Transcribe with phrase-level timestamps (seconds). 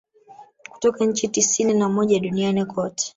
[0.71, 3.05] Kutoka nchi tisini na moja duniani kote